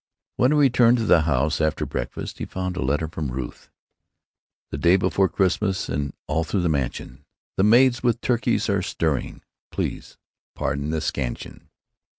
[0.35, 3.69] When he returned to the house, after breakfast, he found a letter from Ruth:
[4.71, 7.23] The Day before Xmas & all thru the Mansion
[7.55, 10.17] The Maids with Turkey are Stirring—Please
[10.55, 11.69] Pardon the Scansion.